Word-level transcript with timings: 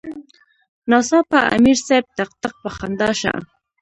ناڅاپه 0.89 1.39
امیر 1.55 1.77
صېب 1.87 2.05
ټق 2.17 2.31
ټق 2.41 2.53
پۀ 2.61 2.69
خندا 2.75 3.09
شۀ 3.19 3.33
ـ 3.37 3.41